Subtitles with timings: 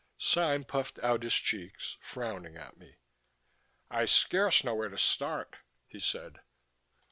[0.17, 2.95] Sime puffed out his cheeks, frowning at me.
[3.91, 6.39] "I scarce know where to start," he said.